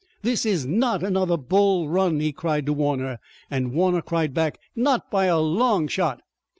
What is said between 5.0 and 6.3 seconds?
by a long shot!"